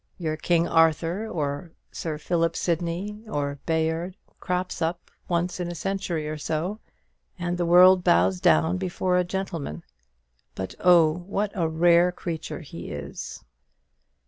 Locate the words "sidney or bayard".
2.55-4.17